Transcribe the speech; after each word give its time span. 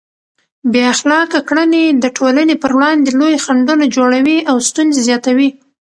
بې 0.71 0.81
اخلاقه 0.93 1.39
کړنې 1.49 1.83
د 2.03 2.05
ټولنې 2.17 2.55
پر 2.63 2.71
وړاندې 2.77 3.09
لوی 3.19 3.35
خنډونه 3.43 3.85
جوړوي 3.95 4.37
او 4.49 4.57
ستونزې 4.67 5.01
زیاتوي. 5.07 5.49